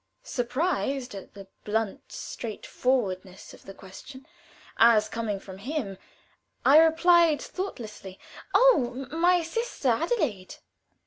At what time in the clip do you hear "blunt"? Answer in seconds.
1.63-2.11